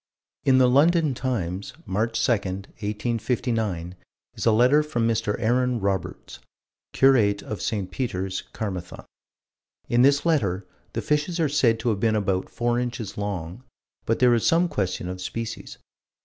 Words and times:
In 0.45 0.57
the 0.57 0.65
London 0.67 1.13
Times, 1.13 1.73
March 1.85 2.25
2, 2.25 2.31
1859, 2.31 3.95
is 4.33 4.47
a 4.47 4.51
letter 4.51 4.81
from 4.81 5.07
Mr. 5.07 5.35
Aaron 5.37 5.79
Roberts, 5.79 6.39
curate 6.91 7.43
of 7.43 7.61
St. 7.61 7.91
Peter's, 7.91 8.41
Carmathon. 8.51 9.05
In 9.89 10.01
this 10.01 10.25
letter 10.25 10.65
the 10.93 11.03
fishes 11.03 11.39
are 11.39 11.47
said 11.47 11.79
to 11.81 11.89
have 11.89 11.99
been 11.99 12.15
about 12.15 12.49
four 12.49 12.79
inches 12.79 13.15
long, 13.15 13.63
but 14.07 14.17
there 14.17 14.33
is 14.33 14.43
some 14.43 14.67
question 14.67 15.07
of 15.07 15.21
species. 15.21 15.77